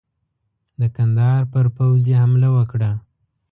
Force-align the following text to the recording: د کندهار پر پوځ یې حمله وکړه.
د 0.79 0.81
کندهار 0.95 1.43
پر 1.53 1.65
پوځ 1.75 2.03
یې 2.09 2.15
حمله 2.23 2.49
وکړه. 2.55 2.91